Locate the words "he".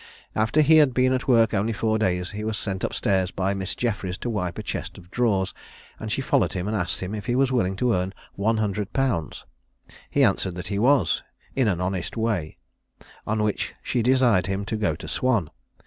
0.61-0.77, 2.31-2.43, 7.27-7.35, 10.09-10.23, 10.69-10.79